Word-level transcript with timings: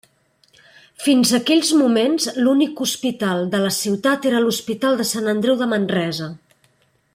Fins 1.07 1.33
aquells 1.37 1.69
moments, 1.81 2.25
l'únic 2.47 2.81
hospital 2.87 3.45
de 3.53 3.61
la 3.67 3.73
ciutat 3.77 4.27
era 4.31 4.41
l'Hospital 4.47 4.99
de 5.03 5.07
Sant 5.13 5.33
Andreu 5.37 5.63
de 5.63 5.71
Manresa. 5.77 6.35